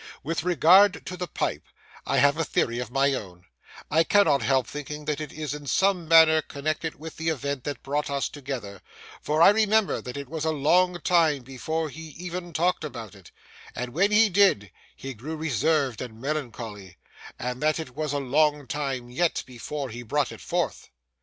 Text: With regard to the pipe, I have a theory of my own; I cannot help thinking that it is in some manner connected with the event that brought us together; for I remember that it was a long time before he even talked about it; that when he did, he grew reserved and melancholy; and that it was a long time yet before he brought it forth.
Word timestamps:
With 0.23 0.41
regard 0.43 1.05
to 1.05 1.15
the 1.15 1.27
pipe, 1.27 1.61
I 2.07 2.17
have 2.17 2.35
a 2.35 2.43
theory 2.43 2.79
of 2.79 2.89
my 2.89 3.13
own; 3.13 3.43
I 3.91 4.03
cannot 4.03 4.41
help 4.41 4.65
thinking 4.65 5.05
that 5.05 5.21
it 5.21 5.31
is 5.31 5.53
in 5.53 5.67
some 5.67 6.07
manner 6.07 6.41
connected 6.41 6.95
with 6.95 7.17
the 7.17 7.29
event 7.29 7.65
that 7.65 7.83
brought 7.83 8.09
us 8.09 8.27
together; 8.27 8.81
for 9.21 9.43
I 9.43 9.51
remember 9.51 10.01
that 10.01 10.17
it 10.17 10.27
was 10.27 10.43
a 10.43 10.49
long 10.51 10.99
time 11.01 11.43
before 11.43 11.87
he 11.89 12.01
even 12.17 12.51
talked 12.51 12.83
about 12.83 13.13
it; 13.13 13.31
that 13.75 13.89
when 13.91 14.09
he 14.11 14.27
did, 14.27 14.71
he 14.95 15.13
grew 15.13 15.35
reserved 15.35 16.01
and 16.01 16.19
melancholy; 16.19 16.97
and 17.37 17.61
that 17.61 17.79
it 17.79 17.95
was 17.95 18.11
a 18.11 18.17
long 18.19 18.65
time 18.65 19.11
yet 19.11 19.43
before 19.45 19.91
he 19.91 20.01
brought 20.01 20.31
it 20.31 20.41
forth. 20.41 20.89